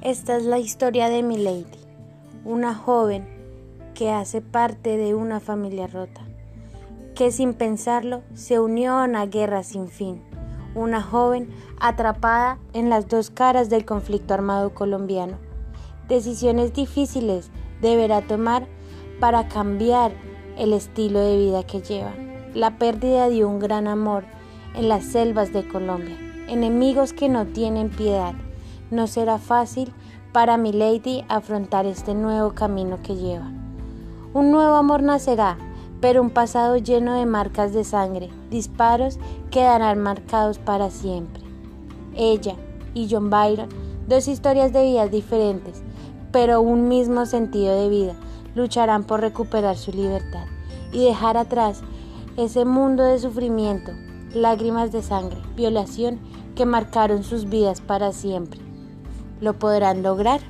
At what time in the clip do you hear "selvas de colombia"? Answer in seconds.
25.06-26.16